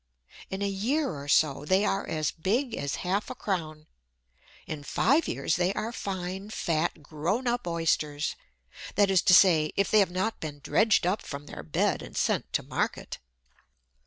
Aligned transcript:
In 0.49 0.63
a 0.63 0.67
year 0.67 1.11
or 1.11 1.27
so 1.27 1.63
they 1.63 1.85
are 1.85 2.07
as 2.07 2.31
big 2.31 2.73
as 2.75 2.95
half 3.05 3.29
a 3.29 3.35
crown. 3.35 3.85
In 4.65 4.81
five 4.83 5.27
years 5.27 5.57
they 5.57 5.71
are 5.75 5.91
fine, 5.91 6.49
fat 6.49 7.03
grown 7.03 7.45
up 7.45 7.67
Oysters 7.67 8.35
that 8.95 9.11
is 9.11 9.21
to 9.21 9.35
say, 9.35 9.71
if 9.75 9.91
they 9.91 9.99
have 9.99 10.09
not 10.09 10.39
been 10.39 10.57
dredged 10.63 11.05
up 11.05 11.21
from 11.21 11.45
their 11.45 11.61
bed 11.61 12.01
and 12.01 12.17
sent 12.17 12.51
to 12.53 12.63
market. 12.63 13.19